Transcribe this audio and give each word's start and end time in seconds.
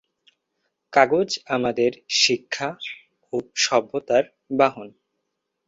কাগজ 0.93 1.29
আমাদের 1.47 1.91
শিক্ষা 2.19 2.69
ও 3.33 3.37
সভ্যতার 3.57 4.23
বাহন। 4.57 4.87